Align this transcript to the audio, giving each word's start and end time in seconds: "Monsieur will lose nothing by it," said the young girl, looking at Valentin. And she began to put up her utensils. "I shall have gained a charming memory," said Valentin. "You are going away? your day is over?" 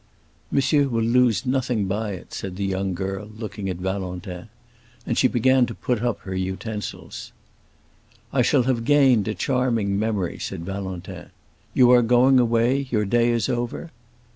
"Monsieur 0.49 0.87
will 0.87 1.03
lose 1.03 1.45
nothing 1.45 1.85
by 1.85 2.13
it," 2.13 2.33
said 2.33 2.55
the 2.55 2.65
young 2.65 2.95
girl, 2.95 3.29
looking 3.37 3.69
at 3.69 3.77
Valentin. 3.77 4.49
And 5.05 5.15
she 5.15 5.27
began 5.27 5.67
to 5.67 5.75
put 5.75 6.01
up 6.01 6.21
her 6.21 6.33
utensils. 6.33 7.31
"I 8.33 8.41
shall 8.41 8.63
have 8.63 8.83
gained 8.83 9.27
a 9.27 9.35
charming 9.35 9.99
memory," 9.99 10.39
said 10.39 10.65
Valentin. 10.65 11.27
"You 11.75 11.91
are 11.91 12.01
going 12.01 12.39
away? 12.39 12.87
your 12.89 13.05
day 13.05 13.29
is 13.29 13.47
over?" 13.47 13.91